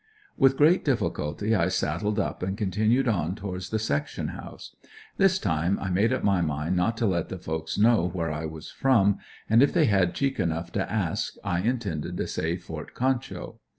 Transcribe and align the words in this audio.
With 0.35 0.57
great 0.57 0.83
difficulty 0.83 1.53
I 1.53 1.67
saddled 1.67 2.19
up 2.19 2.41
and 2.41 2.57
continued 2.57 3.07
on 3.07 3.35
towards 3.35 3.69
the 3.69 3.77
section 3.77 4.29
house. 4.29 4.75
This 5.17 5.37
time 5.37 5.77
I 5.79 5.91
made 5.91 6.11
up 6.11 6.23
my 6.23 6.41
mind 6.41 6.75
not 6.75 6.97
to 6.97 7.05
let 7.05 7.29
the 7.29 7.37
folks 7.37 7.77
know 7.77 8.09
where 8.11 8.31
I 8.31 8.47
was 8.47 8.71
from, 8.71 9.19
and 9.47 9.61
if 9.61 9.71
they 9.73 9.85
had 9.85 10.15
cheek 10.15 10.39
enough 10.39 10.71
to 10.71 10.91
ask 10.91 11.35
I 11.43 11.59
intended 11.59 12.17
to 12.17 12.25
say 12.25 12.55
Ft. 12.55 12.95
Concho. 12.95 13.59